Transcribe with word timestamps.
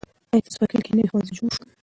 آیا 0.33 0.41
ستاسو 0.45 0.59
په 0.61 0.67
کلي 0.71 0.81
کې 0.85 0.91
نوی 0.95 1.09
ښوونځی 1.11 1.33
جوړ 1.39 1.49
سو؟ 1.55 1.63